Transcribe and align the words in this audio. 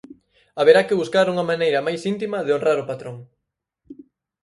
Haberá 0.59 0.81
que 0.87 0.99
buscar 1.01 1.25
unha 1.33 1.47
maneira 1.51 1.85
máis 1.87 2.01
íntima 2.13 2.37
de 2.45 2.53
honrar 2.55 2.77
o 2.83 2.87
patrón. 2.91 3.17